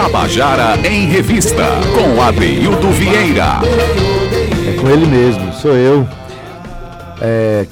Tabajara 0.00 0.78
em 0.88 1.04
Revista, 1.08 1.62
com 1.94 2.22
Adeildo 2.22 2.90
Vieira. 2.90 3.58
É 4.66 4.72
com 4.80 4.88
ele 4.88 5.04
mesmo, 5.04 5.52
sou 5.52 5.76
eu. 5.76 6.08
É, 7.20 7.66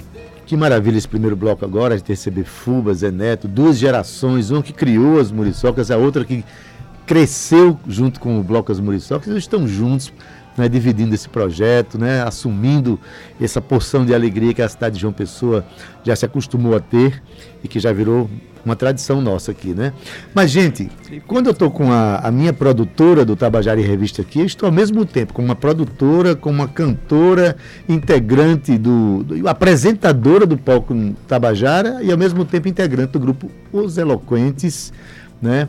que 0.45 0.55
maravilha 0.55 0.99
esse 0.99 1.09
primeiro 1.09 1.35
bloco 1.35 1.65
agora, 1.65 1.97
de 1.97 2.05
receber 2.07 2.45
Fuba, 2.45 2.93
Zé 2.93 3.11
Neto, 3.11 3.49
duas 3.49 3.79
gerações, 3.79 4.51
uma 4.51 4.63
que 4.63 4.75
criou 4.75 5.19
as 5.19 5.33
Muriçocas, 5.33 5.91
a 5.91 5.97
outra 5.97 6.23
que 6.23 6.45
cresceu 7.07 7.81
junto 7.89 8.21
com 8.21 8.39
o 8.39 8.43
Bloco 8.43 8.71
As 8.71 8.79
Muriçocas, 8.79 9.29
eles 9.29 9.45
estão 9.45 9.67
juntos 9.67 10.13
né, 10.59 10.69
dividindo 10.69 11.15
esse 11.15 11.29
projeto, 11.29 11.99
né, 11.99 12.23
assumindo 12.23 12.99
essa 13.41 13.61
porção 13.61 14.05
de 14.05 14.15
alegria 14.15 14.53
que 14.53 14.63
a 14.63 14.69
cidade 14.69 14.97
de 14.97 15.01
João 15.01 15.13
Pessoa 15.13 15.65
já 16.05 16.15
se 16.15 16.25
acostumou 16.25 16.77
a 16.77 16.81
ter 16.81 17.23
e 17.63 17.69
que 17.69 17.79
já 17.81 17.93
virou 17.93 18.29
uma 18.65 18.77
tradição 18.77 19.21
nossa 19.21 19.53
aqui, 19.53 19.73
né? 19.73 19.93
Mas, 20.35 20.51
gente, 20.51 20.91
quando 21.27 21.47
eu 21.47 21.53
estou 21.53 21.71
com 21.71 21.91
a, 21.91 22.17
a, 22.17 22.31
minha 22.31 22.53
produtora 22.53 23.25
do 23.25 23.35
Tabajara 23.35 23.81
e 23.81 23.83
Revista 23.85 24.21
aqui, 24.21 24.41
eu 24.41 24.47
estou 24.47 24.67
ao 24.67 24.73
mesmo 24.73 25.07
tempo 25.07 25.33
com 25.33 25.43
uma 25.43 25.57
produtora, 25.57 26.35
com 26.35 26.51
uma 26.51 26.69
cantora, 26.69 27.57
integrante 27.89 28.77
do, 28.77 29.23
do 29.23 29.49
apresentadora 29.49 30.45
do 30.45 30.59
palco 30.59 30.95
Tabajara 31.27 32.03
e 32.03 32.13
ao 32.13 32.19
mesmo 32.19 32.45
tempo 32.45 32.69
integrante 32.69 33.13
do 33.13 33.21
grupo 33.21 33.51
Os 33.73 33.97
Eloquentes, 33.97 34.93
né? 35.41 35.69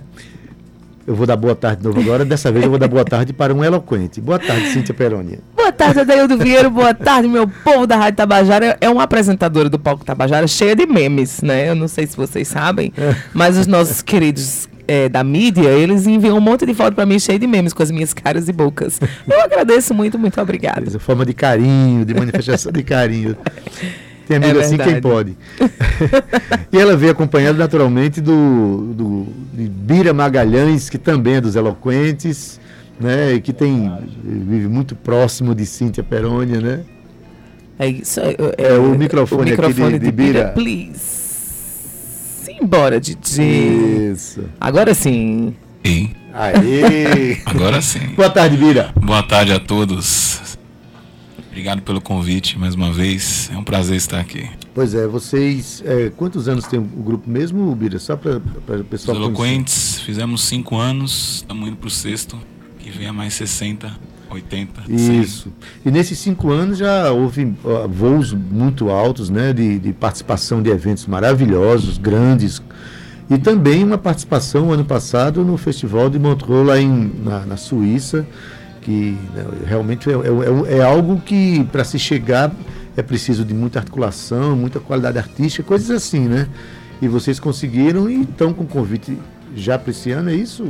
Eu 1.07 1.15
vou 1.15 1.25
dar 1.25 1.35
boa 1.35 1.55
tarde 1.55 1.81
de 1.81 1.87
novo 1.87 1.99
agora. 1.99 2.23
Dessa 2.23 2.51
vez 2.51 2.63
eu 2.63 2.69
vou 2.69 2.79
dar 2.79 2.87
boa 2.87 3.03
tarde 3.03 3.33
para 3.33 3.53
um 3.53 3.63
eloquente. 3.63 4.21
Boa 4.21 4.37
tarde, 4.37 4.67
Cíntia 4.67 4.93
Perônia. 4.93 5.39
Boa 5.55 5.71
tarde, 5.71 6.01
Adaildo 6.01 6.37
Vieira. 6.37 6.69
Boa 6.69 6.93
tarde, 6.93 7.27
meu 7.27 7.47
povo 7.47 7.87
da 7.87 7.95
Rádio 7.95 8.17
Tabajara. 8.17 8.77
É 8.79 8.89
uma 8.89 9.03
apresentadora 9.03 9.69
do 9.69 9.79
Palco 9.79 10.05
Tabajara 10.05 10.47
cheia 10.47 10.75
de 10.75 10.85
memes, 10.85 11.41
né? 11.41 11.69
Eu 11.69 11.75
não 11.75 11.87
sei 11.87 12.05
se 12.05 12.15
vocês 12.15 12.47
sabem, 12.47 12.93
é. 12.97 13.15
mas 13.33 13.57
os 13.57 13.65
nossos 13.65 14.01
queridos 14.01 14.67
é, 14.87 15.07
da 15.07 15.23
mídia, 15.23 15.69
eles 15.69 16.07
enviam 16.07 16.35
um 16.37 16.41
monte 16.41 16.65
de 16.65 16.73
foto 16.73 16.95
para 16.95 17.05
mim 17.05 17.19
cheio 17.19 17.37
de 17.37 17.45
memes 17.45 17.73
com 17.73 17.83
as 17.83 17.91
minhas 17.91 18.11
caras 18.11 18.49
e 18.49 18.51
bocas. 18.51 18.99
Eu 19.27 19.41
agradeço 19.41 19.93
muito, 19.93 20.17
muito 20.17 20.41
obrigada. 20.41 20.99
Forma 20.99 21.25
de 21.25 21.33
carinho, 21.33 22.03
de 22.03 22.13
manifestação 22.15 22.71
de 22.71 22.81
carinho. 22.81 23.37
Tem 24.29 24.37
amigo 24.37 24.59
é 24.59 24.63
assim 24.63 24.77
quem 24.77 25.01
pode. 25.01 25.35
e 26.71 26.77
ela 26.77 26.95
veio 26.95 27.11
acompanhada 27.11 27.57
naturalmente 27.57 28.21
do, 28.21 28.93
do 28.95 29.27
de 29.51 29.67
Bira 29.67 30.13
Magalhães, 30.13 30.87
que 30.87 30.99
também 30.99 31.37
é 31.37 31.41
dos 31.41 31.55
Eloquentes, 31.55 32.59
né? 32.99 33.33
E 33.33 33.41
que 33.41 33.51
tem 33.51 33.91
vive 34.23 34.67
muito 34.67 34.95
próximo 34.95 35.55
de 35.55 35.65
Cíntia 35.65 36.03
Perônia, 36.03 36.61
né? 36.61 36.81
É 37.79 37.87
isso. 37.87 38.19
É, 38.19 38.35
é, 38.59 38.73
é 38.75 38.77
o 38.77 38.95
microfone, 38.95 39.41
o 39.41 39.45
microfone 39.45 39.95
aqui 39.95 39.99
de, 39.99 39.99
de, 39.99 40.05
de 40.05 40.11
Bira. 40.11 40.39
Bira. 40.39 40.51
Please. 40.51 40.99
Simbora, 42.45 43.01
Didi. 43.01 44.11
Isso. 44.11 44.43
Agora 44.61 44.93
sim. 44.93 45.55
Sim. 45.83 46.11
Aê. 46.31 47.41
Agora 47.49 47.81
sim. 47.81 48.09
Boa 48.15 48.29
tarde, 48.29 48.57
Bira. 48.57 48.91
Boa 48.95 49.23
tarde 49.23 49.53
a 49.53 49.59
todos. 49.59 50.48
Obrigado 51.49 51.81
pelo 51.81 51.99
convite 51.99 52.57
mais 52.57 52.75
uma 52.75 52.93
vez. 52.93 53.49
É 53.51 53.57
um 53.57 53.63
prazer 53.63 53.97
estar 53.97 54.19
aqui. 54.19 54.47
Pois 54.73 54.93
é, 54.93 55.07
vocês. 55.07 55.83
É, 55.85 56.11
quantos 56.15 56.47
anos 56.47 56.65
tem 56.65 56.79
o 56.79 56.83
grupo 56.83 57.29
mesmo, 57.29 57.75
Bira? 57.75 57.97
Só 57.97 58.15
para 58.15 58.37
o 58.37 58.83
pessoal. 58.83 59.17
Os 59.17 59.23
Eloquentes, 59.23 59.75
conhecer. 59.75 60.05
fizemos 60.05 60.43
cinco 60.43 60.77
anos, 60.77 61.37
estamos 61.37 61.67
indo 61.67 61.77
para 61.77 61.87
o 61.87 61.91
sexto, 61.91 62.37
que 62.77 62.91
vem 62.91 63.07
a 63.07 63.13
mais 63.13 63.33
60, 63.33 63.91
80. 64.29 64.83
Isso. 64.87 65.43
100. 65.43 65.53
E 65.85 65.91
nesses 65.91 66.19
cinco 66.19 66.51
anos 66.51 66.77
já 66.77 67.11
houve 67.11 67.51
voos 67.89 68.31
muito 68.31 68.89
altos, 68.89 69.29
né? 69.29 69.51
De, 69.51 69.79
de 69.79 69.91
participação 69.91 70.61
de 70.61 70.69
eventos 70.69 71.07
maravilhosos, 71.07 71.97
grandes. 71.97 72.61
E 73.27 73.37
também 73.37 73.83
uma 73.83 73.97
participação 73.97 74.71
ano 74.71 74.85
passado 74.85 75.43
no 75.43 75.57
Festival 75.57 76.09
de 76.09 76.19
Montreux, 76.19 76.65
lá 76.65 76.79
em, 76.79 77.11
na, 77.23 77.45
na 77.45 77.57
Suíça 77.57 78.25
que 78.81 79.17
né, 79.33 79.45
realmente 79.65 80.09
é, 80.09 80.13
é, 80.13 80.77
é, 80.77 80.83
algo 80.83 81.21
que 81.21 81.63
para 81.65 81.83
se 81.83 81.99
chegar 81.99 82.51
é 82.95 83.01
preciso 83.01 83.45
de 83.45 83.53
muita 83.53 83.79
articulação, 83.79 84.55
muita 84.55 84.79
qualidade 84.79 85.17
artística, 85.17 85.63
coisas 85.63 85.89
assim, 85.89 86.27
né? 86.27 86.47
E 87.01 87.07
vocês 87.07 87.39
conseguiram 87.39 88.09
e 88.09 88.21
estão 88.21 88.53
com 88.53 88.65
convite 88.65 89.17
já 89.55 89.77
para 89.79 89.91
esse 89.91 90.11
ano, 90.11 90.29
é 90.29 90.35
isso? 90.35 90.65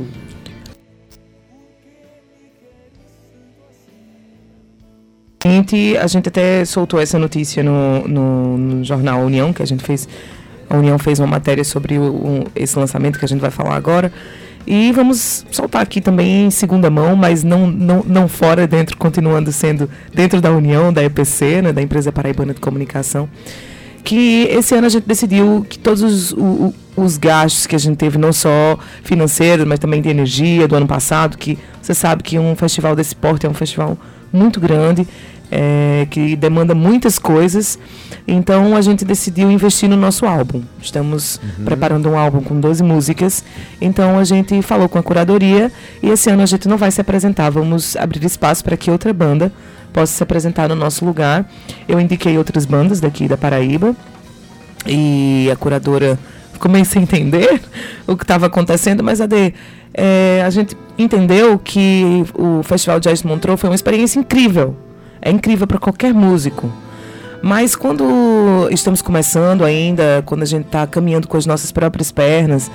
A 6.00 6.06
gente 6.06 6.28
até 6.28 6.64
soltou 6.64 7.00
essa 7.00 7.18
notícia 7.18 7.62
no, 7.62 8.06
no, 8.06 8.58
no 8.58 8.84
jornal 8.84 9.20
União, 9.20 9.52
que 9.52 9.62
a 9.62 9.66
gente 9.66 9.82
fez. 9.82 10.08
A 10.68 10.76
União 10.76 10.98
fez 10.98 11.18
uma 11.18 11.26
matéria 11.26 11.64
sobre 11.64 11.98
o, 11.98 12.44
esse 12.54 12.78
lançamento 12.78 13.18
que 13.18 13.24
a 13.24 13.28
gente 13.28 13.40
vai 13.40 13.50
falar 13.50 13.74
agora. 13.74 14.12
E 14.66 14.92
vamos 14.92 15.44
soltar 15.50 15.82
aqui 15.82 16.00
também 16.00 16.46
em 16.46 16.50
segunda 16.50 16.90
mão, 16.90 17.16
mas 17.16 17.42
não, 17.42 17.66
não, 17.66 18.04
não 18.06 18.28
fora, 18.28 18.66
dentro, 18.66 18.96
continuando 18.96 19.50
sendo 19.50 19.88
dentro 20.14 20.40
da 20.40 20.50
União, 20.52 20.92
da 20.92 21.02
EPC, 21.02 21.62
né, 21.62 21.72
da 21.72 21.82
Empresa 21.82 22.12
Paraibana 22.12 22.54
de 22.54 22.60
Comunicação, 22.60 23.28
que 24.04 24.46
esse 24.50 24.74
ano 24.74 24.86
a 24.86 24.90
gente 24.90 25.06
decidiu 25.06 25.66
que 25.68 25.78
todos 25.78 26.02
os, 26.02 26.32
os, 26.32 26.74
os 26.96 27.16
gastos 27.16 27.66
que 27.66 27.74
a 27.74 27.78
gente 27.78 27.96
teve, 27.96 28.18
não 28.18 28.32
só 28.32 28.78
financeiros, 29.02 29.66
mas 29.66 29.78
também 29.78 30.00
de 30.00 30.08
energia 30.08 30.68
do 30.68 30.76
ano 30.76 30.86
passado, 30.86 31.36
que 31.36 31.58
você 31.80 31.94
sabe 31.94 32.22
que 32.22 32.38
um 32.38 32.54
festival 32.54 32.94
desse 32.94 33.14
porte 33.16 33.46
é 33.46 33.48
um 33.48 33.54
festival 33.54 33.96
muito 34.32 34.60
grande, 34.60 35.06
é, 35.50 36.06
que 36.08 36.36
demanda 36.36 36.74
muitas 36.74 37.18
coisas. 37.18 37.78
Então 38.26 38.76
a 38.76 38.80
gente 38.80 39.04
decidiu 39.04 39.50
investir 39.50 39.88
no 39.88 39.96
nosso 39.96 40.24
álbum. 40.24 40.62
Estamos 40.80 41.40
uhum. 41.42 41.64
preparando 41.64 42.08
um 42.08 42.18
álbum 42.18 42.40
com 42.40 42.60
12 42.60 42.82
músicas. 42.82 43.44
Então 43.80 44.18
a 44.18 44.24
gente 44.24 44.60
falou 44.62 44.88
com 44.88 44.98
a 44.98 45.02
curadoria 45.02 45.72
e 46.02 46.08
esse 46.08 46.30
ano 46.30 46.42
a 46.42 46.46
gente 46.46 46.68
não 46.68 46.76
vai 46.76 46.90
se 46.90 47.00
apresentar. 47.00 47.50
Vamos 47.50 47.96
abrir 47.96 48.24
espaço 48.24 48.62
para 48.62 48.76
que 48.76 48.90
outra 48.90 49.12
banda 49.12 49.52
possa 49.92 50.12
se 50.12 50.22
apresentar 50.22 50.68
no 50.68 50.76
nosso 50.76 51.04
lugar. 51.04 51.50
Eu 51.88 52.00
indiquei 52.00 52.38
outras 52.38 52.64
bandas 52.64 53.00
daqui 53.00 53.26
da 53.26 53.36
Paraíba 53.36 53.96
e 54.86 55.48
a 55.52 55.56
curadora 55.56 56.18
meio 56.68 56.84
sem 56.84 57.02
entender 57.02 57.60
o 58.06 58.14
que 58.14 58.22
estava 58.22 58.46
acontecendo, 58.46 59.02
mas 59.02 59.18
a 59.20 59.26
de 59.26 59.54
é, 59.94 60.42
a 60.44 60.50
gente 60.50 60.76
entendeu 60.98 61.58
que 61.58 62.22
o 62.34 62.62
Festival 62.62 63.00
Jazz 63.00 63.22
Montreux 63.22 63.58
foi 63.58 63.70
uma 63.70 63.74
experiência 63.74 64.20
incrível 64.20 64.76
é 65.22 65.30
incrível 65.30 65.66
para 65.66 65.78
qualquer 65.78 66.12
músico. 66.12 66.70
Mas 67.42 67.74
quando 67.74 68.68
estamos 68.70 69.00
começando 69.00 69.64
ainda, 69.64 70.22
quando 70.26 70.42
a 70.42 70.46
gente 70.46 70.66
está 70.66 70.86
caminhando 70.86 71.26
com 71.26 71.36
as 71.36 71.46
nossas 71.46 71.72
próprias 71.72 72.12
pernas, 72.12 72.70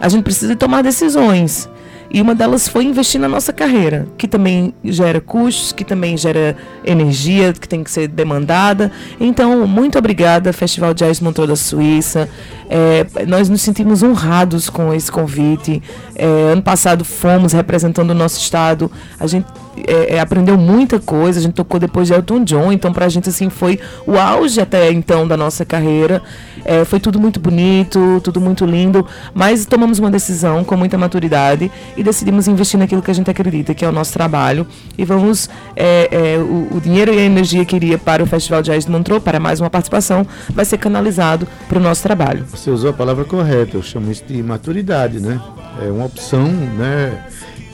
a 0.00 0.08
gente 0.08 0.22
precisa 0.22 0.54
tomar 0.54 0.82
decisões. 0.82 1.68
E 2.14 2.20
uma 2.20 2.34
delas 2.34 2.68
foi 2.68 2.84
investir 2.84 3.18
na 3.18 3.26
nossa 3.26 3.54
carreira, 3.54 4.06
que 4.18 4.28
também 4.28 4.74
gera 4.84 5.18
custos, 5.18 5.72
que 5.72 5.82
também 5.82 6.14
gera 6.14 6.54
energia, 6.84 7.54
que 7.54 7.66
tem 7.66 7.82
que 7.82 7.90
ser 7.90 8.06
demandada. 8.06 8.92
Então, 9.18 9.66
muito 9.66 9.96
obrigada, 9.98 10.52
Festival 10.52 10.92
Jazz 10.92 11.20
Montreux 11.20 11.48
da 11.48 11.56
Suíça. 11.56 12.28
É, 12.68 13.06
nós 13.26 13.48
nos 13.48 13.62
sentimos 13.62 14.02
honrados 14.02 14.68
com 14.68 14.92
esse 14.92 15.10
convite. 15.10 15.82
É, 16.14 16.26
ano 16.52 16.60
passado 16.60 17.02
fomos 17.02 17.54
representando 17.54 18.10
o 18.10 18.14
nosso 18.14 18.38
estado. 18.38 18.90
A 19.18 19.26
gente 19.26 19.46
é, 19.86 20.16
é, 20.16 20.20
aprendeu 20.20 20.56
muita 20.56 21.00
coisa. 21.00 21.38
A 21.38 21.42
gente 21.42 21.54
tocou 21.54 21.80
depois 21.80 22.08
de 22.08 22.14
Elton 22.14 22.44
John, 22.44 22.72
então 22.72 22.92
pra 22.92 23.08
gente 23.08 23.28
assim 23.28 23.48
foi 23.48 23.78
o 24.06 24.18
auge 24.18 24.60
até 24.60 24.90
então 24.92 25.26
da 25.26 25.36
nossa 25.36 25.64
carreira. 25.64 26.22
É, 26.64 26.84
foi 26.84 27.00
tudo 27.00 27.18
muito 27.18 27.40
bonito, 27.40 28.20
tudo 28.22 28.40
muito 28.40 28.64
lindo, 28.64 29.06
mas 29.34 29.66
tomamos 29.66 29.98
uma 29.98 30.10
decisão 30.10 30.62
com 30.62 30.76
muita 30.76 30.96
maturidade 30.96 31.70
e 31.96 32.02
decidimos 32.02 32.46
investir 32.46 32.78
naquilo 32.78 33.02
que 33.02 33.10
a 33.10 33.14
gente 33.14 33.30
acredita, 33.30 33.74
que 33.74 33.84
é 33.84 33.88
o 33.88 33.92
nosso 33.92 34.12
trabalho. 34.12 34.66
E 34.96 35.04
vamos 35.04 35.50
é, 35.74 36.08
é, 36.10 36.38
o, 36.38 36.76
o, 36.76 36.80
dinheiro 36.80 37.12
e 37.12 37.18
a 37.18 37.22
energia 37.22 37.64
que 37.64 37.74
iria 37.74 37.98
para 37.98 38.22
o 38.22 38.26
Festival 38.26 38.62
Jazz 38.62 38.84
de 38.84 38.90
Montreux, 38.90 39.22
para 39.22 39.40
mais 39.40 39.60
uma 39.60 39.70
participação, 39.70 40.26
vai 40.50 40.64
ser 40.64 40.78
canalizado 40.78 41.48
para 41.68 41.78
o 41.78 41.82
nosso 41.82 42.02
trabalho. 42.02 42.44
Você 42.50 42.70
usou 42.70 42.90
a 42.90 42.92
palavra 42.92 43.24
correta, 43.24 43.76
eu 43.76 43.82
chamo 43.82 44.10
isso 44.10 44.24
de 44.26 44.42
maturidade, 44.42 45.20
né? 45.20 45.40
É 45.80 45.90
uma 45.90 46.04
opção, 46.04 46.44
né? 46.44 47.24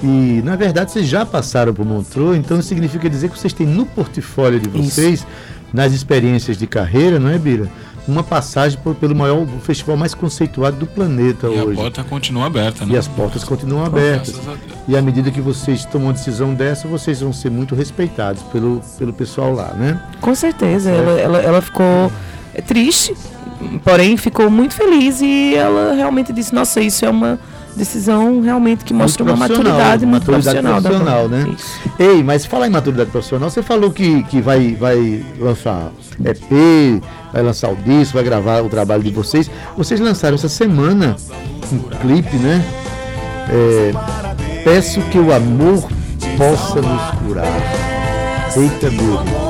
E, 0.03 0.41
na 0.45 0.55
verdade, 0.55 0.93
vocês 0.93 1.07
já 1.07 1.27
passaram 1.27 1.75
por 1.75 1.85
Montreux, 1.85 2.37
então 2.39 2.61
significa 2.63 3.11
dizer 3.11 3.31
que 3.31 3.39
vocês 3.39 3.53
têm 3.53 3.67
no 3.67 3.85
portfólio 3.85 4.61
de 4.61 4.69
vocês, 4.69 5.21
Isso. 5.21 5.27
nas 5.73 5.93
experiências 5.93 6.57
de 6.57 6.67
carreira, 6.67 7.19
não 7.19 7.29
é, 7.29 7.39
Bira? 7.39 7.69
Uma 8.07 8.23
passagem 8.23 8.79
por, 8.83 8.95
pelo 8.95 9.15
maior 9.15 9.47
festival 9.63 9.95
mais 9.95 10.15
conceituado 10.15 10.77
do 10.77 10.87
planeta 10.87 11.47
e 11.47 11.61
hoje. 11.61 11.69
E 11.69 11.73
a 11.73 11.83
porta 11.83 12.05
continua 12.05 12.47
aberta, 12.47 12.87
né? 12.87 12.95
E 12.95 12.97
as 12.97 13.07
portas 13.07 13.45
continuam 13.45 13.85
abertas. 13.85 14.41
E 14.87 14.97
à 14.97 15.03
medida 15.03 15.31
que 15.31 15.43
vocês 15.43 15.85
tomam 15.85 16.09
uma 16.09 16.13
decisão 16.15 16.55
dessa, 16.55 16.89
vocês 16.89 17.21
vão 17.21 17.35
ser 17.35 17.51
muito 17.51 17.75
respeitados 17.75 18.43
pelo, 18.45 18.81
pelo 18.99 19.13
pessoal 19.13 19.53
lá, 19.53 19.75
né? 19.75 20.01
Com 20.23 20.35
certeza. 20.35 20.91
Ela, 20.91 21.21
ela, 21.21 21.39
ela 21.39 21.61
ficou 21.61 22.11
triste, 22.67 23.15
porém 23.85 24.17
ficou 24.17 24.49
muito 24.49 24.73
feliz 24.73 25.21
e 25.21 25.55
ela 25.55 25.93
realmente 25.93 26.33
disse: 26.33 26.55
Nossa, 26.55 26.81
isso 26.81 27.05
é 27.05 27.11
uma 27.11 27.39
decisão 27.77 28.41
realmente 28.41 28.85
que 28.85 28.93
mostra 28.93 29.23
uma 29.23 29.37
maturidade 29.37 30.05
muito 30.05 30.31
maturidade 30.31 30.61
profissional. 30.61 30.83
profissional 30.83 31.29
né? 31.29 31.55
Isso. 31.57 31.81
Ei, 31.99 32.23
mas 32.23 32.45
falar 32.45 32.67
em 32.67 32.71
maturidade 32.71 33.11
profissional, 33.11 33.51
você 33.51 33.63
falou 33.63 33.91
que, 33.91 34.23
que 34.25 34.41
vai, 34.41 34.75
vai 34.75 35.25
lançar 35.39 35.93
EP, 36.25 37.03
vai 37.33 37.43
lançar 37.43 37.71
o 37.71 37.77
disco, 37.77 38.15
vai 38.15 38.25
gravar 38.25 38.63
o 38.63 38.69
trabalho 38.69 39.03
de 39.03 39.11
vocês. 39.11 39.51
Vocês 39.77 40.01
lançaram 40.01 40.35
essa 40.35 40.49
semana 40.49 41.17
um 41.73 41.79
clipe, 41.99 42.37
né? 42.37 42.65
É, 43.51 43.93
Peço 44.65 45.01
que 45.03 45.19
o 45.19 45.33
amor 45.33 45.89
possa 46.37 46.83
nos 46.83 47.11
curar. 47.21 47.47
Eita, 48.57 48.91
mesmo. 48.91 49.48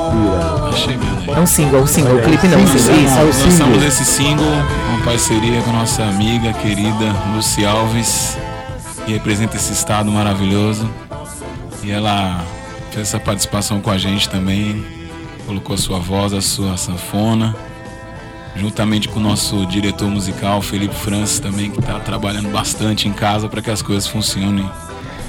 É 1.35 1.39
um 1.39 1.45
single, 1.45 1.81
um 1.83 1.87
single, 1.87 2.15
o 2.15 2.19
É, 2.19 2.21
clipe 2.23 2.47
não, 2.47 2.59
single, 2.67 2.79
single. 2.79 3.03
Isso. 3.03 3.17
é 3.17 3.23
o 3.23 3.45
Lançamos 3.49 3.83
esse 3.83 4.03
single 4.03 4.45
com 4.45 5.05
parceria 5.05 5.61
com 5.61 5.69
a 5.69 5.73
nossa 5.73 6.03
amiga 6.03 6.51
querida 6.53 7.15
Lucy 7.33 7.65
Alves, 7.65 8.37
que 9.05 9.13
representa 9.13 9.55
esse 9.55 9.71
estado 9.71 10.11
maravilhoso. 10.11 10.89
E 11.83 11.91
ela 11.91 12.43
fez 12.91 13.07
essa 13.07 13.19
participação 13.19 13.79
com 13.79 13.89
a 13.89 13.97
gente 13.97 14.27
também, 14.27 14.83
colocou 15.47 15.75
a 15.75 15.77
sua 15.77 15.99
voz, 15.99 16.33
a 16.33 16.41
sua 16.41 16.75
sanfona, 16.75 17.55
juntamente 18.55 19.07
com 19.07 19.19
o 19.19 19.23
nosso 19.23 19.65
diretor 19.65 20.09
musical, 20.09 20.61
Felipe 20.61 20.95
Francis, 20.95 21.39
também, 21.39 21.71
que 21.71 21.79
está 21.79 21.99
trabalhando 21.99 22.49
bastante 22.51 23.07
em 23.07 23.13
casa 23.13 23.47
para 23.47 23.61
que 23.61 23.71
as 23.71 23.81
coisas 23.81 24.07
funcionem 24.07 24.69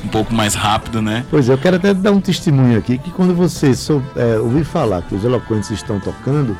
um 0.05 0.09
pouco 0.09 0.33
mais 0.35 0.55
rápido, 0.55 1.03
né? 1.03 1.25
Pois 1.31 1.49
é, 1.49 1.53
eu 1.53 1.59
quero 1.59 1.77
até 1.77 1.93
dar 1.93 2.13
um 2.13 2.21
testemunho 2.21 2.79
aqui, 2.79 2.99
que 2.99 3.11
quando 3.11 3.35
você 3.35 3.75
sou, 3.75 4.03
é, 4.17 4.39
ouvir 4.39 4.65
falar 4.65 5.03
que 5.03 5.15
os 5.15 5.25
eloquentes 5.25 5.71
estão 5.71 6.01
tocando, 6.01 6.57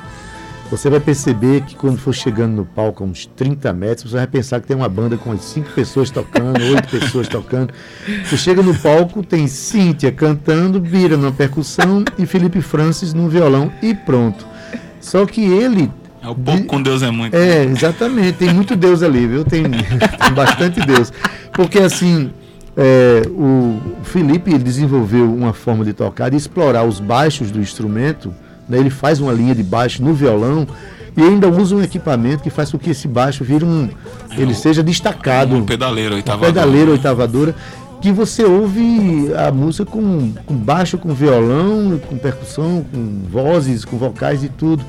você 0.71 0.89
vai 0.89 1.01
perceber 1.01 1.63
que 1.63 1.75
quando 1.75 1.99
for 1.99 2.15
chegando 2.15 2.55
no 2.55 2.65
palco 2.65 3.03
a 3.03 3.07
uns 3.07 3.27
30 3.27 3.73
metros, 3.73 4.13
você 4.13 4.19
vai 4.19 4.27
pensar 4.29 4.61
que 4.61 4.69
tem 4.69 4.77
uma 4.77 4.89
banda 4.89 5.17
com 5.17 5.37
5 5.37 5.71
pessoas 5.73 6.11
tocando, 6.11 6.63
8 6.63 6.87
pessoas 6.89 7.27
tocando. 7.27 7.75
Você 8.25 8.37
chega 8.37 8.63
no 8.63 8.73
palco, 8.79 9.25
tem 9.25 9.49
Cíntia 9.49 10.13
cantando, 10.13 10.81
Bira 10.81 11.17
na 11.17 11.33
percussão 11.33 12.05
e 12.17 12.25
Felipe 12.25 12.63
Francis 12.63 13.13
no 13.13 13.29
violão 13.29 13.73
e 13.83 13.95
pronto. 13.95 14.47
Só 15.01 15.27
que 15.27 15.41
ele 15.41 15.91
É 16.23 16.29
o 16.29 16.37
pouco 16.37 16.65
com 16.67 16.81
Deus 16.81 17.03
é 17.03 17.11
muito. 17.11 17.35
É, 17.35 17.65
exatamente. 17.65 18.35
Tem 18.35 18.55
muito 18.55 18.77
Deus 18.77 19.03
ali, 19.03 19.27
viu? 19.27 19.45
Tem, 19.45 19.65
tem 19.69 20.33
bastante 20.33 20.79
Deus. 20.87 21.13
Porque 21.53 21.81
assim, 21.81 22.31
é, 22.83 23.29
o 23.29 23.79
Felipe 24.03 24.57
desenvolveu 24.57 25.31
uma 25.31 25.53
forma 25.53 25.85
de 25.85 25.93
tocar, 25.93 26.31
de 26.31 26.37
explorar 26.39 26.85
os 26.85 26.99
baixos 26.99 27.51
do 27.51 27.61
instrumento. 27.61 28.35
né? 28.67 28.79
Ele 28.79 28.89
faz 28.89 29.21
uma 29.21 29.35
linha 29.35 29.55
de 29.55 29.63
baixo 29.63 30.03
no 30.03 30.15
violão 30.15 30.67
e 31.15 31.21
ainda 31.21 31.47
usa 31.47 31.77
um 31.77 31.83
equipamento 31.83 32.43
que 32.43 32.49
faz 32.49 32.71
com 32.71 32.79
que 32.79 32.89
esse 32.89 33.07
baixo 33.07 33.45
vire 33.45 33.67
um. 33.67 33.91
Ele 34.35 34.55
seja 34.55 34.83
destacado. 34.83 35.55
Um 35.55 35.67
pedaleiro, 35.67 36.15
oitava 36.15 36.47
pedaleira, 36.47 36.91
oitavadora, 36.93 37.55
que 38.01 38.11
você 38.11 38.45
ouve 38.45 39.31
a 39.35 39.53
música 39.53 39.85
com, 39.85 40.33
com 40.47 40.55
baixo, 40.55 40.97
com 40.97 41.13
violão, 41.13 42.01
com 42.09 42.17
percussão, 42.17 42.87
com 42.91 43.21
vozes, 43.31 43.85
com 43.85 43.99
vocais 43.99 44.43
e 44.43 44.49
tudo. 44.49 44.83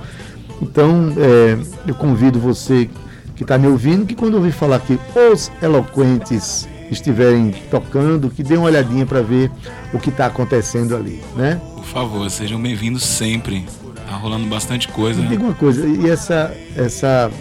Então, 0.61 1.11
é, 1.17 1.57
eu 1.85 1.95
convido 1.95 2.39
você 2.39 2.89
que 3.35 3.43
está 3.43 3.57
me 3.57 3.67
ouvindo, 3.67 4.05
que 4.05 4.15
quando 4.15 4.35
ouvir 4.35 4.53
falar 4.53 4.79
que 4.79 4.97
os 5.33 5.51
eloquentes 5.61 6.69
estiverem 6.93 7.51
tocando, 7.69 8.29
que 8.29 8.43
dê 8.43 8.55
uma 8.57 8.67
olhadinha 8.67 9.05
para 9.05 9.21
ver 9.21 9.49
o 9.93 9.99
que 9.99 10.09
está 10.09 10.25
acontecendo 10.25 10.95
ali, 10.95 11.21
né? 11.35 11.59
Por 11.75 11.85
favor, 11.85 12.29
sejam 12.29 12.61
bem-vindos 12.61 13.03
sempre. 13.03 13.65
Tá 14.09 14.15
rolando 14.17 14.45
bastante 14.47 14.87
coisa. 14.89 15.21
Me 15.21 15.27
diga 15.27 15.43
uma 15.43 15.53
coisa, 15.53 15.87
e 15.87 16.09
essa, 16.09 16.55
essa, 16.75 17.31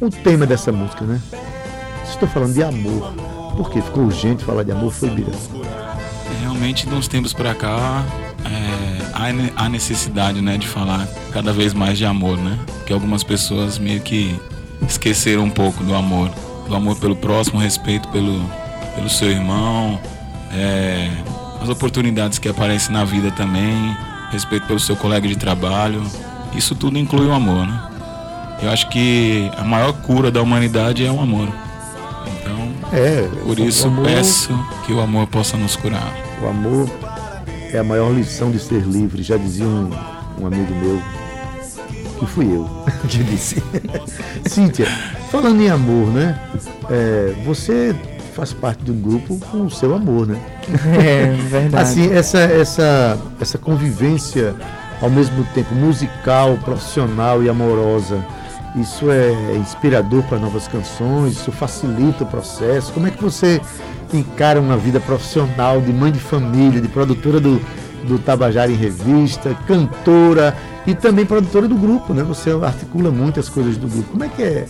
o 0.00 0.08
tema 0.10 0.46
dessa 0.46 0.70
música, 0.70 1.04
né? 1.04 1.20
Estou 2.08 2.28
falando 2.28 2.54
de 2.54 2.62
amor. 2.62 3.12
Por 3.56 3.70
quê? 3.70 3.82
Ficou 3.82 4.04
urgente 4.04 4.44
falar 4.44 4.62
de 4.62 4.70
amor, 4.72 4.92
foi 4.92 5.10
Bira. 5.10 5.32
Realmente, 6.40 6.86
de 6.86 6.94
uns 6.94 7.08
tempos 7.08 7.32
pra 7.32 7.54
cá, 7.54 8.04
é, 8.44 9.10
há 9.12 9.32
ne- 9.32 9.52
há 9.56 9.68
necessidade, 9.68 10.40
né, 10.40 10.56
de 10.56 10.66
falar 10.68 11.06
cada 11.32 11.52
vez 11.52 11.74
mais 11.74 11.98
de 11.98 12.04
amor, 12.06 12.36
né? 12.38 12.58
Porque 12.78 12.92
algumas 12.92 13.22
pessoas 13.24 13.78
meio 13.78 14.00
que 14.00 14.38
esqueceram 14.88 15.44
um 15.44 15.50
pouco 15.50 15.82
do 15.82 15.94
amor, 15.94 16.30
do 16.68 16.74
amor 16.74 16.96
pelo 16.98 17.16
próximo, 17.16 17.58
respeito 17.58 18.08
pelo, 18.08 18.40
pelo 18.98 19.08
seu 19.08 19.30
irmão, 19.30 19.98
é, 20.52 21.08
as 21.62 21.68
oportunidades 21.68 22.38
que 22.38 22.48
aparecem 22.48 22.92
na 22.92 23.04
vida 23.04 23.30
também, 23.30 23.96
respeito 24.32 24.66
pelo 24.66 24.80
seu 24.80 24.96
colega 24.96 25.26
de 25.28 25.36
trabalho. 25.36 26.02
Isso 26.52 26.74
tudo 26.74 26.98
inclui 26.98 27.26
o 27.28 27.32
amor, 27.32 27.64
né? 27.66 27.80
Eu 28.60 28.70
acho 28.70 28.88
que 28.88 29.48
a 29.56 29.62
maior 29.62 29.92
cura 29.92 30.32
da 30.32 30.42
humanidade 30.42 31.06
é 31.06 31.10
o 31.12 31.20
amor. 31.20 31.48
Então, 32.40 32.72
É, 32.92 33.22
por 33.44 33.56
isso 33.60 33.86
amor- 33.86 34.04
peço 34.04 34.58
que 34.84 34.92
o 34.92 35.00
amor 35.00 35.28
possa 35.28 35.56
nos 35.56 35.76
curar. 35.76 36.12
O 36.42 36.48
amor 36.48 36.90
é 37.72 37.78
a 37.78 37.84
maior 37.84 38.12
lição 38.12 38.50
de 38.50 38.58
ser 38.58 38.82
livre, 38.82 39.22
já 39.22 39.36
dizia 39.36 39.64
um, 39.66 39.90
um 40.40 40.46
amigo 40.46 40.74
meu, 40.74 41.00
que 42.18 42.26
fui 42.26 42.46
eu 42.46 42.68
que 43.08 43.18
disse. 43.22 43.62
Cíntia, 44.44 44.86
falando 45.30 45.60
em 45.62 45.68
amor, 45.70 46.08
né? 46.08 46.36
É, 46.90 47.34
você 47.44 47.94
faz 48.38 48.52
parte 48.52 48.84
de 48.84 48.92
um 48.92 49.00
grupo 49.00 49.36
com 49.50 49.66
o 49.66 49.70
seu 49.70 49.92
amor, 49.92 50.24
né? 50.28 50.38
É, 50.96 51.34
verdade. 51.50 51.82
Assim, 51.82 52.12
essa, 52.12 52.38
essa, 52.38 53.18
essa 53.40 53.58
convivência 53.58 54.54
ao 55.02 55.10
mesmo 55.10 55.44
tempo 55.54 55.74
musical, 55.74 56.56
profissional 56.58 57.42
e 57.42 57.48
amorosa, 57.48 58.24
isso 58.76 59.10
é 59.10 59.56
inspirador 59.56 60.22
para 60.24 60.38
novas 60.38 60.68
canções, 60.68 61.32
isso 61.32 61.50
facilita 61.50 62.22
o 62.22 62.26
processo. 62.26 62.92
Como 62.92 63.08
é 63.08 63.10
que 63.10 63.20
você 63.20 63.60
encara 64.14 64.60
uma 64.60 64.76
vida 64.76 65.00
profissional 65.00 65.80
de 65.80 65.92
mãe 65.92 66.12
de 66.12 66.20
família, 66.20 66.80
de 66.80 66.88
produtora 66.88 67.40
do, 67.40 67.60
do 68.04 68.20
Tabajara 68.20 68.70
em 68.70 68.76
Revista, 68.76 69.52
cantora 69.66 70.56
e 70.86 70.94
também 70.94 71.26
produtora 71.26 71.66
do 71.66 71.74
grupo, 71.74 72.14
né? 72.14 72.22
Você 72.22 72.50
articula 72.50 73.10
muitas 73.10 73.48
coisas 73.48 73.76
do 73.76 73.88
grupo. 73.88 74.12
Como 74.12 74.22
é 74.22 74.28
que 74.28 74.42
é? 74.42 74.66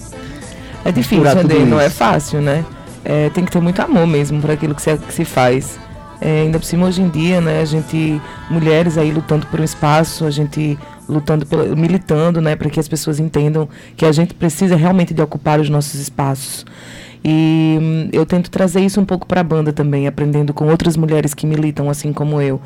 É 0.86 0.92
difícil, 0.92 1.28
Ade, 1.28 1.66
não 1.66 1.78
é 1.78 1.90
fácil, 1.90 2.40
né? 2.40 2.64
É, 3.04 3.30
tem 3.30 3.44
que 3.44 3.50
ter 3.50 3.60
muito 3.60 3.80
amor 3.80 4.06
mesmo 4.06 4.40
para 4.40 4.54
aquilo 4.54 4.74
que 4.74 4.82
se, 4.82 4.96
que 4.96 5.12
se 5.12 5.24
faz. 5.24 5.78
É, 6.20 6.42
ainda 6.42 6.58
por 6.58 6.64
cima, 6.64 6.86
hoje 6.86 7.00
em 7.00 7.08
dia, 7.08 7.40
né, 7.40 7.60
a 7.60 7.64
gente, 7.64 8.20
mulheres 8.50 8.98
aí 8.98 9.12
lutando 9.12 9.46
por 9.46 9.60
um 9.60 9.64
espaço, 9.64 10.24
a 10.24 10.30
gente 10.30 10.76
lutando, 11.08 11.46
pela, 11.46 11.64
militando, 11.76 12.40
né, 12.40 12.56
para 12.56 12.68
que 12.68 12.80
as 12.80 12.88
pessoas 12.88 13.20
entendam 13.20 13.68
que 13.96 14.04
a 14.04 14.10
gente 14.10 14.34
precisa 14.34 14.74
realmente 14.74 15.14
de 15.14 15.22
ocupar 15.22 15.60
os 15.60 15.70
nossos 15.70 15.94
espaços. 16.00 16.66
E 17.24 17.78
hum, 17.80 18.08
eu 18.12 18.26
tento 18.26 18.50
trazer 18.50 18.80
isso 18.80 19.00
um 19.00 19.04
pouco 19.04 19.26
para 19.26 19.40
a 19.40 19.44
banda 19.44 19.72
também, 19.72 20.06
aprendendo 20.06 20.52
com 20.52 20.68
outras 20.68 20.96
mulheres 20.96 21.34
que 21.34 21.46
militam 21.46 21.88
assim 21.88 22.12
como 22.12 22.40
eu. 22.40 22.60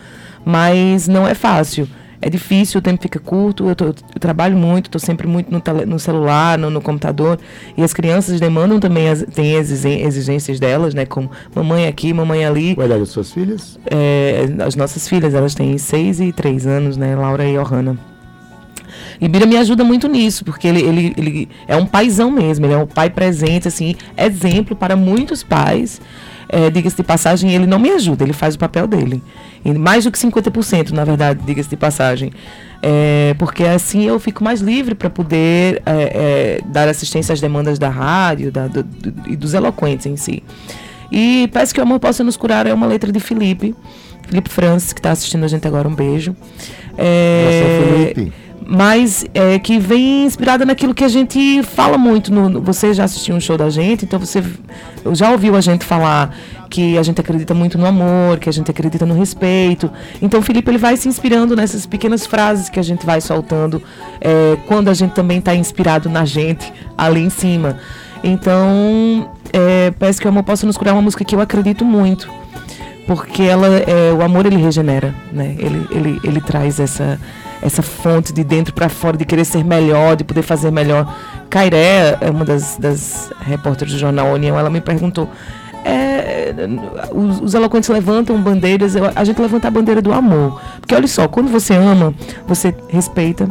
Mas 0.44 1.06
não 1.08 1.26
é 1.26 1.34
fácil. 1.34 1.88
É 2.24 2.30
difícil, 2.30 2.78
o 2.78 2.82
tempo 2.82 3.02
fica 3.02 3.18
curto, 3.18 3.68
eu, 3.68 3.74
tô- 3.74 3.86
eu 3.86 4.20
trabalho 4.20 4.56
muito, 4.56 4.86
estou 4.86 5.00
sempre 5.00 5.26
muito 5.26 5.50
no, 5.50 5.60
tele- 5.60 5.84
no 5.84 5.98
celular, 5.98 6.56
no, 6.56 6.70
no 6.70 6.80
computador, 6.80 7.36
e 7.76 7.82
as 7.82 7.92
crianças 7.92 8.38
demandam 8.40 8.78
também, 8.78 9.08
as, 9.08 9.24
têm 9.24 9.54
exigências 9.54 10.60
delas, 10.60 10.94
né, 10.94 11.04
como 11.04 11.28
mamãe 11.52 11.88
aqui, 11.88 12.12
mamãe 12.12 12.44
ali. 12.44 12.76
Qual 12.76 12.82
é 12.82 12.84
a 12.84 12.86
idade 12.86 13.00
das 13.00 13.08
suas 13.08 13.32
filhas? 13.32 13.76
É, 13.90 14.46
as 14.64 14.76
nossas 14.76 15.08
filhas, 15.08 15.34
elas 15.34 15.52
têm 15.52 15.76
seis 15.78 16.20
e 16.20 16.30
três 16.32 16.64
anos, 16.64 16.96
né, 16.96 17.16
Laura 17.16 17.44
e 17.44 17.54
Johanna. 17.58 17.98
E 19.20 19.26
Bira 19.26 19.44
me 19.46 19.56
ajuda 19.56 19.82
muito 19.82 20.06
nisso, 20.06 20.44
porque 20.44 20.68
ele, 20.68 20.80
ele, 20.80 21.14
ele 21.16 21.48
é 21.66 21.76
um 21.76 21.86
paizão 21.86 22.30
mesmo, 22.30 22.66
ele 22.66 22.74
é 22.74 22.78
um 22.78 22.86
pai 22.86 23.10
presente, 23.10 23.66
assim, 23.66 23.96
exemplo 24.16 24.76
para 24.76 24.94
muitos 24.94 25.42
pais. 25.42 26.00
É, 26.54 26.68
diga-se 26.70 26.94
de 26.96 27.02
passagem, 27.02 27.50
ele 27.50 27.66
não 27.66 27.78
me 27.78 27.88
ajuda, 27.90 28.22
ele 28.24 28.34
faz 28.34 28.54
o 28.54 28.58
papel 28.58 28.86
dele. 28.86 29.22
E 29.64 29.72
mais 29.72 30.04
do 30.04 30.12
que 30.12 30.18
50%, 30.18 30.90
na 30.90 31.02
verdade, 31.02 31.40
diga-se 31.46 31.70
de 31.70 31.76
passagem. 31.76 32.30
É, 32.82 33.34
porque 33.38 33.64
assim 33.64 34.02
eu 34.04 34.20
fico 34.20 34.44
mais 34.44 34.60
livre 34.60 34.94
para 34.94 35.08
poder 35.08 35.80
é, 35.86 35.92
é, 35.94 36.60
dar 36.66 36.88
assistência 36.88 37.32
às 37.32 37.40
demandas 37.40 37.78
da 37.78 37.88
rádio 37.88 38.52
da, 38.52 38.66
do- 38.66 38.82
do- 38.82 39.30
e 39.30 39.34
dos 39.34 39.54
eloquentes 39.54 40.04
em 40.04 40.16
si. 40.16 40.42
E 41.10 41.48
Peço 41.52 41.72
que 41.72 41.80
o 41.80 41.82
Amor 41.84 41.98
Possa 42.00 42.22
Nos 42.22 42.36
Curar 42.36 42.66
é 42.66 42.74
uma 42.74 42.86
letra 42.86 43.10
de 43.10 43.18
Felipe, 43.20 43.74
Felipe 44.28 44.50
Francis, 44.50 44.92
que 44.92 44.98
está 45.00 45.10
assistindo 45.12 45.44
a 45.44 45.48
gente 45.48 45.66
agora, 45.66 45.88
um 45.88 45.94
beijo. 45.94 46.36
É, 46.98 47.44
Abração, 47.46 48.14
Felipe. 48.14 48.32
Mas 48.66 49.24
é, 49.34 49.58
que 49.58 49.78
vem 49.78 50.24
inspirada 50.24 50.64
naquilo 50.64 50.94
que 50.94 51.04
a 51.04 51.08
gente 51.08 51.62
fala 51.62 51.98
muito. 51.98 52.32
No, 52.32 52.60
você 52.60 52.92
já 52.94 53.04
assistiu 53.04 53.34
um 53.34 53.40
show 53.40 53.56
da 53.56 53.70
gente, 53.70 54.04
então 54.04 54.18
você 54.18 54.42
já 55.12 55.30
ouviu 55.30 55.56
a 55.56 55.60
gente 55.60 55.84
falar 55.84 56.34
que 56.70 56.96
a 56.96 57.02
gente 57.02 57.20
acredita 57.20 57.52
muito 57.52 57.76
no 57.76 57.86
amor, 57.86 58.38
que 58.38 58.48
a 58.48 58.52
gente 58.52 58.70
acredita 58.70 59.04
no 59.04 59.14
respeito. 59.14 59.90
Então 60.20 60.40
o 60.40 60.42
Felipe 60.42 60.70
ele 60.70 60.78
vai 60.78 60.96
se 60.96 61.08
inspirando 61.08 61.54
nessas 61.54 61.86
pequenas 61.86 62.26
frases 62.26 62.68
que 62.68 62.78
a 62.78 62.82
gente 62.82 63.04
vai 63.04 63.20
soltando 63.20 63.82
é, 64.20 64.56
quando 64.66 64.88
a 64.88 64.94
gente 64.94 65.12
também 65.12 65.38
está 65.38 65.54
inspirado 65.54 66.08
na 66.08 66.24
gente 66.24 66.72
ali 66.96 67.20
em 67.20 67.30
cima. 67.30 67.78
Então, 68.24 69.28
é, 69.52 69.90
Peço 69.98 70.20
que 70.20 70.26
o 70.26 70.30
amor 70.30 70.44
possa 70.44 70.64
nos 70.64 70.76
curar 70.76 70.92
é 70.92 70.94
uma 70.94 71.02
música 71.02 71.24
que 71.24 71.34
eu 71.34 71.40
acredito 71.40 71.84
muito 71.84 72.28
porque 73.06 73.42
ela 73.42 73.66
é, 73.66 74.12
o 74.12 74.22
amor 74.22 74.46
ele 74.46 74.56
regenera, 74.56 75.14
né? 75.32 75.56
Ele, 75.58 75.86
ele, 75.90 76.20
ele 76.22 76.40
traz 76.40 76.78
essa 76.78 77.18
essa 77.62 77.82
fonte 77.82 78.32
de 78.32 78.42
dentro 78.42 78.74
para 78.74 78.88
fora 78.88 79.16
de 79.16 79.24
querer 79.24 79.44
ser 79.44 79.64
melhor, 79.64 80.16
de 80.16 80.24
poder 80.24 80.42
fazer 80.42 80.70
melhor. 80.70 81.16
Cairé 81.48 82.18
é 82.20 82.30
uma 82.30 82.44
das, 82.44 82.76
das 82.76 83.30
repórteres 83.40 83.94
do 83.94 83.98
jornal 83.98 84.32
União, 84.32 84.58
ela 84.58 84.68
me 84.68 84.80
perguntou 84.80 85.28
é, 85.84 86.54
os, 87.12 87.40
os 87.40 87.54
eloquentes 87.54 87.88
levantam 87.88 88.40
bandeiras, 88.40 88.94
a 88.96 89.24
gente 89.24 89.40
levanta 89.40 89.68
a 89.68 89.70
bandeira 89.70 90.00
do 90.00 90.12
amor. 90.12 90.60
Porque 90.80 90.94
olha 90.94 91.08
só, 91.08 91.26
quando 91.28 91.50
você 91.50 91.74
ama, 91.74 92.14
você 92.46 92.74
respeita, 92.88 93.48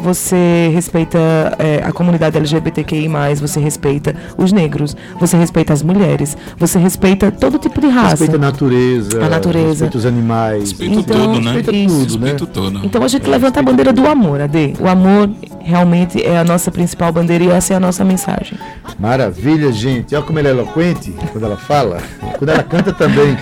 você 0.00 0.70
respeita 0.72 1.18
é, 1.58 1.82
a 1.84 1.92
comunidade 1.92 2.36
LGBTQI, 2.36 3.08
você 3.40 3.60
respeita 3.60 4.14
os 4.36 4.52
negros, 4.52 4.96
você 5.18 5.36
respeita 5.36 5.72
as 5.72 5.82
mulheres, 5.82 6.36
você 6.56 6.78
respeita 6.78 7.30
todo 7.30 7.58
tipo 7.58 7.80
de 7.80 7.88
raça. 7.88 8.10
Respeita 8.10 8.36
a 8.36 8.38
natureza. 8.38 9.24
A 9.24 9.28
natureza. 9.28 9.68
Respeita 9.68 9.98
os 9.98 10.06
animais. 10.06 10.70
Respeita 10.70 10.94
então, 10.94 11.16
tudo, 11.16 11.40
né? 11.40 11.52
Respeita 11.52 11.72
isso. 11.72 12.06
tudo, 12.06 12.18
né? 12.18 12.32
Respeito 12.32 12.46
todo. 12.46 12.80
Então 12.84 13.02
a 13.02 13.08
gente 13.08 13.28
levanta 13.28 13.60
a 13.60 13.62
bandeira 13.62 13.92
do 13.92 14.06
amor, 14.06 14.40
Ade. 14.40 14.74
O 14.80 14.88
amor 14.88 15.30
realmente 15.60 16.24
é 16.24 16.38
a 16.38 16.44
nossa 16.44 16.70
principal 16.70 17.12
bandeira 17.12 17.44
e 17.44 17.48
essa 17.48 17.74
é 17.74 17.76
a 17.76 17.80
nossa 17.80 18.04
mensagem. 18.04 18.58
Maravilha, 18.98 19.70
gente. 19.72 20.14
Olha 20.14 20.24
como 20.24 20.38
ela 20.38 20.48
é 20.48 20.50
eloquente 20.50 21.14
quando 21.32 21.44
ela 21.44 21.56
fala. 21.56 21.98
Quando 22.38 22.50
ela 22.50 22.62
canta 22.62 22.92
também. 22.92 23.36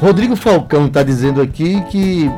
Rodrigo 0.00 0.34
Falcão 0.34 0.86
está 0.86 1.02
dizendo 1.02 1.42
aqui 1.42 1.82
que 1.90 2.30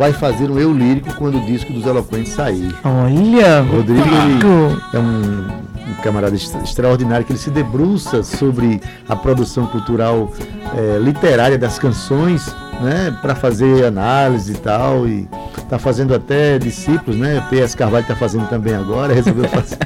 vai 0.00 0.14
fazer 0.14 0.50
um 0.50 0.58
eu 0.58 0.72
lírico 0.72 1.12
quando 1.16 1.36
o 1.36 1.44
disco 1.44 1.70
dos 1.74 1.84
Eloquentes 1.84 2.32
sair. 2.32 2.74
Olha, 2.82 3.60
Rodrigo 3.60 4.80
é 4.94 4.98
um, 4.98 5.46
um 5.90 5.94
camarada 6.02 6.34
extra- 6.34 6.62
extraordinário 6.62 7.26
que 7.26 7.32
ele 7.32 7.38
se 7.38 7.50
debruça 7.50 8.22
sobre 8.22 8.80
a 9.06 9.14
produção 9.14 9.66
cultural 9.66 10.32
eh, 10.74 10.98
literária 10.98 11.58
das 11.58 11.78
canções, 11.78 12.46
né, 12.80 13.14
para 13.20 13.34
fazer 13.34 13.84
análise 13.84 14.52
e 14.52 14.56
tal 14.56 15.06
e 15.06 15.28
tá 15.68 15.78
fazendo 15.78 16.14
até 16.14 16.58
discípulos, 16.58 17.16
né? 17.20 17.46
PS 17.50 17.74
Carvalho 17.74 18.00
está 18.04 18.16
fazendo 18.16 18.48
também 18.48 18.74
agora, 18.74 19.12
resolveu 19.12 19.50
fazer. 19.50 19.76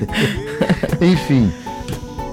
Enfim, 1.02 1.52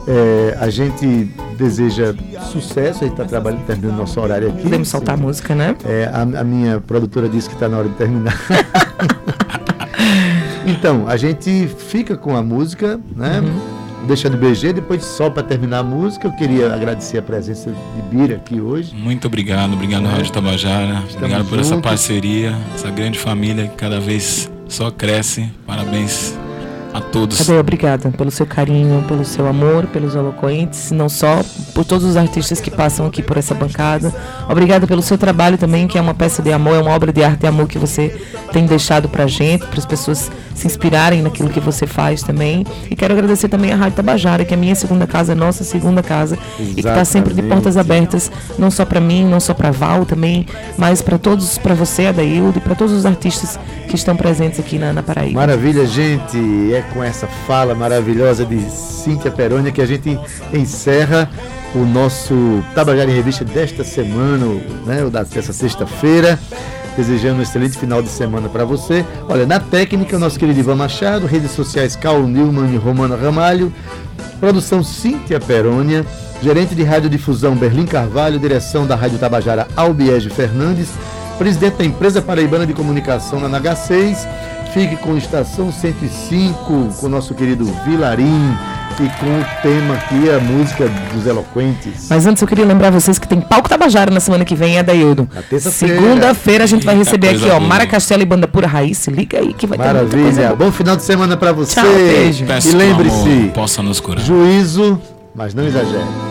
eh, 0.07 0.55
a 0.61 0.69
gente 0.69 1.33
deseja 1.61 2.13
sucesso, 2.51 3.03
a 3.03 3.07
gente 3.07 3.13
está 3.13 3.25
trabalhando, 3.25 3.65
terminando 3.65 3.97
nosso 3.97 4.19
horário 4.19 4.49
aqui. 4.49 4.63
Podemos 4.63 4.87
soltar 4.87 5.15
a 5.15 5.17
música, 5.17 5.53
né? 5.53 5.75
É, 5.85 6.09
a, 6.11 6.21
a 6.21 6.43
minha 6.43 6.81
produtora 6.81 7.29
disse 7.29 7.47
que 7.47 7.55
está 7.55 7.69
na 7.69 7.77
hora 7.77 7.89
de 7.89 7.95
terminar. 7.95 8.35
então, 10.65 11.07
a 11.07 11.15
gente 11.17 11.67
fica 11.67 12.17
com 12.17 12.35
a 12.35 12.41
música, 12.41 12.99
né? 13.15 13.41
Deixa 14.07 14.27
de 14.27 14.35
BG, 14.35 14.73
depois 14.73 15.05
só 15.05 15.29
para 15.29 15.43
terminar 15.43 15.79
a 15.79 15.83
música. 15.83 16.27
Eu 16.27 16.31
queria 16.31 16.73
agradecer 16.73 17.19
a 17.19 17.21
presença 17.21 17.69
de 17.69 18.01
Bira 18.09 18.37
aqui 18.37 18.59
hoje. 18.59 18.95
Muito 18.95 19.27
obrigado, 19.27 19.73
obrigado 19.73 20.05
Rádio 20.05 20.31
Tabajara, 20.31 21.03
obrigado 21.15 21.47
por 21.47 21.59
essa 21.59 21.75
juntos. 21.75 21.87
parceria, 21.87 22.57
essa 22.73 22.89
grande 22.89 23.19
família 23.19 23.67
que 23.67 23.75
cada 23.75 23.99
vez 23.99 24.51
só 24.67 24.89
cresce. 24.89 25.51
Parabéns 25.67 26.40
a 26.93 27.01
todos. 27.01 27.41
Ade, 27.41 27.57
obrigada 27.59 28.09
pelo 28.11 28.31
seu 28.31 28.45
carinho, 28.45 29.03
pelo 29.07 29.23
seu 29.25 29.47
amor, 29.47 29.87
pelos 29.87 30.15
eloquentes, 30.15 30.91
não 30.91 31.09
só 31.09 31.41
por 31.73 31.85
todos 31.85 32.05
os 32.05 32.17
artistas 32.17 32.59
que 32.59 32.69
passam 32.69 33.05
aqui 33.05 33.21
por 33.21 33.37
essa 33.37 33.53
bancada. 33.53 34.13
Obrigada 34.49 34.85
pelo 34.85 35.01
seu 35.01 35.17
trabalho 35.17 35.57
também, 35.57 35.87
que 35.87 35.97
é 35.97 36.01
uma 36.01 36.13
peça 36.13 36.41
de 36.41 36.51
amor, 36.51 36.75
é 36.75 36.79
uma 36.79 36.91
obra 36.91 37.11
de 37.11 37.23
arte 37.23 37.43
e 37.43 37.47
amor 37.47 37.67
que 37.67 37.79
você 37.79 38.09
tem 38.51 38.65
deixado 38.65 39.07
pra 39.09 39.27
gente, 39.27 39.65
para 39.65 39.79
as 39.79 39.85
pessoas 39.85 40.31
se 40.61 40.67
inspirarem 40.67 41.21
naquilo 41.21 41.49
que 41.49 41.59
você 41.59 41.85
faz 41.87 42.21
também. 42.23 42.65
E 42.89 42.95
quero 42.95 43.13
agradecer 43.13 43.47
também 43.49 43.71
a 43.73 43.75
Rádio 43.75 43.95
Tabajara, 43.97 44.45
que 44.45 44.53
é 44.53 44.57
a 44.57 44.59
minha 44.59 44.75
segunda 44.75 45.05
casa, 45.07 45.33
nossa 45.35 45.63
segunda 45.63 46.01
casa, 46.03 46.37
e 46.59 46.73
que 46.75 46.79
está 46.81 47.03
sempre 47.03 47.33
de 47.33 47.39
Exatamente. 47.41 47.49
portas 47.63 47.77
abertas, 47.77 48.31
não 48.57 48.69
só 48.71 48.85
para 48.85 48.99
mim, 49.01 49.25
não 49.25 49.39
só 49.39 49.53
para 49.53 49.71
Val 49.71 50.05
também, 50.05 50.45
mas 50.77 51.01
para 51.01 51.17
todos, 51.17 51.57
para 51.57 51.73
você, 51.73 52.05
Adaildo, 52.07 52.57
e 52.59 52.61
para 52.61 52.75
todos 52.75 52.93
os 52.93 53.05
artistas 53.05 53.59
que 53.87 53.95
estão 53.95 54.15
presentes 54.15 54.59
aqui 54.59 54.77
na, 54.77 54.93
na 54.93 55.03
Paraíba. 55.03 55.39
Maravilha, 55.39 55.85
gente. 55.85 56.37
É 56.73 56.81
com 56.93 57.03
essa 57.03 57.27
fala 57.47 57.73
maravilhosa 57.75 58.45
de 58.45 58.59
Cíntia 58.69 59.31
Perônia 59.31 59.71
que 59.71 59.81
a 59.81 59.85
gente 59.85 60.17
encerra 60.53 61.29
o 61.73 61.79
nosso 61.79 62.63
Tabajara 62.75 63.09
em 63.09 63.15
Revista 63.15 63.43
desta 63.45 63.83
semana, 63.83 64.45
né, 64.85 65.03
o 65.03 65.09
da- 65.09 65.23
dessa 65.23 65.53
sexta-feira. 65.53 66.37
Desejando 66.95 67.39
um 67.39 67.41
excelente 67.41 67.77
final 67.77 68.01
de 68.01 68.09
semana 68.09 68.49
para 68.49 68.65
você. 68.65 69.05
Olha, 69.29 69.45
na 69.45 69.59
técnica, 69.59 70.17
o 70.17 70.19
nosso 70.19 70.37
querido 70.37 70.59
Ivan 70.59 70.75
Machado, 70.75 71.25
redes 71.25 71.51
sociais 71.51 71.95
Carl 71.95 72.23
Newman 72.23 72.73
e 72.73 72.77
Romana 72.77 73.15
Ramalho, 73.15 73.73
produção 74.39 74.83
Cíntia 74.83 75.39
Perônia, 75.39 76.05
gerente 76.41 76.75
de 76.75 76.83
radiodifusão 76.83 77.55
Berlim 77.55 77.85
Carvalho, 77.85 78.39
direção 78.39 78.85
da 78.85 78.95
Rádio 78.95 79.19
Tabajara 79.19 79.67
Albiege 79.75 80.29
Fernandes, 80.29 80.89
presidente 81.37 81.77
da 81.77 81.85
empresa 81.85 82.21
paraibana 82.21 82.65
de 82.65 82.73
comunicação 82.73 83.39
na 83.39 83.59
NH6. 83.59 84.27
Fique 84.73 84.95
com 84.97 85.17
Estação 85.17 85.71
105, 85.71 86.95
com 86.99 87.09
nosso 87.09 87.33
querido 87.33 87.65
Vilarim 87.85 88.55
e 88.99 89.09
com 89.19 89.39
o 89.39 89.45
tema 89.61 89.93
aqui, 89.95 90.29
a 90.29 90.39
música 90.39 90.89
dos 91.13 91.25
Eloquentes. 91.25 92.07
Mas 92.09 92.25
antes 92.25 92.41
eu 92.41 92.47
queria 92.47 92.65
lembrar 92.65 92.89
vocês 92.91 93.17
que 93.17 93.27
tem 93.27 93.39
palco 93.39 93.69
Tabajara 93.69 94.11
na 94.11 94.19
semana 94.19 94.43
que 94.43 94.55
vem, 94.55 94.77
é 94.77 94.83
terça-feira. 94.83 95.71
Segunda-feira 95.71 96.63
a 96.63 96.67
gente 96.67 96.85
vai 96.85 96.95
receber 96.95 97.29
aqui, 97.29 97.45
ó, 97.45 97.57
boa. 97.57 97.59
Mara 97.59 97.87
Castelo 97.87 98.21
e 98.21 98.25
Banda 98.25 98.47
Pura 98.47 98.67
Raiz. 98.67 98.97
Se 98.97 99.11
liga 99.11 99.39
aí 99.39 99.53
que 99.53 99.65
vai 99.67 99.77
ter 99.77 99.83
muita 99.85 99.99
coisa 100.01 100.17
Maravilha. 100.17 100.47
boa. 100.55 100.69
Bom 100.69 100.71
final 100.71 100.95
de 100.95 101.03
semana 101.03 101.37
para 101.37 101.51
você. 101.51 101.75
Tchau, 101.75 101.85
beijo. 101.93 102.45
Peço 102.45 102.69
E 102.69 102.73
lembre-se, 102.73 103.51
possa 103.53 103.81
nos 103.81 103.99
curar. 103.99 104.23
juízo, 104.23 104.99
mas 105.35 105.53
não 105.53 105.65
exagere. 105.65 106.30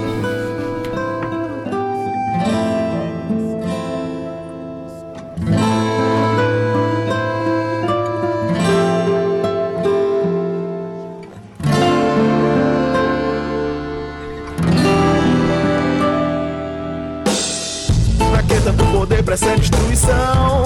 corrupção. 20.11 20.65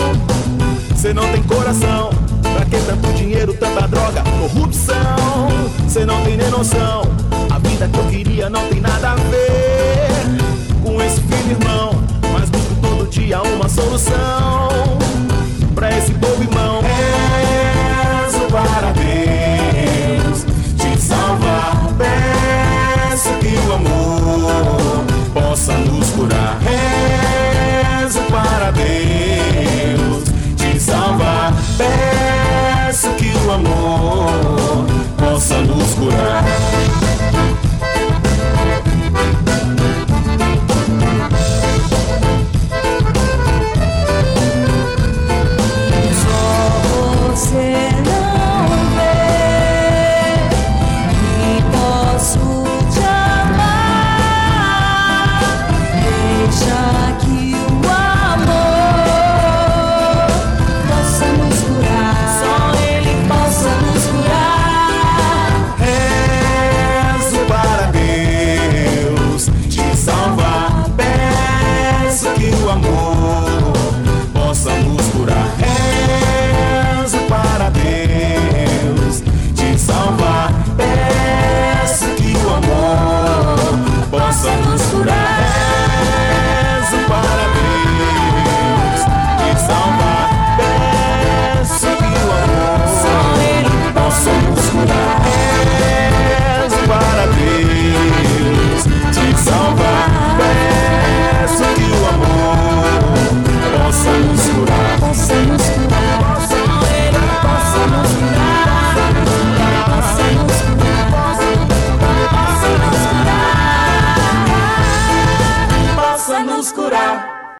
Cê 0.96 1.12
não 1.12 1.30
tem 1.30 1.42
coração. 1.42 2.10
Pra 2.54 2.64
que 2.64 2.76
tanto 2.86 3.12
dinheiro, 3.14 3.54
tanta 3.54 3.86
droga? 3.86 4.22
Corrupção. 4.40 4.94
Cê 5.88 6.04
não 6.04 6.22
tem 6.24 6.36
nem 6.36 6.50
noção. 6.50 7.02
A 7.50 7.58
vida 7.58 7.88
que 7.88 7.98
eu 7.98 8.04
queria 8.06 8.50
não 8.50 8.66
tem 8.68 8.80
nada 8.80 9.12
a 9.12 9.14
ver 9.16 10.08
com 10.82 11.00
esse 11.02 11.20
filho, 11.20 11.58
irmão. 11.60 11.92
Mas 12.32 12.50
busco 12.50 12.74
todo 12.80 13.08
dia 13.10 13.42
uma 13.42 13.68
solução. 13.68 14.73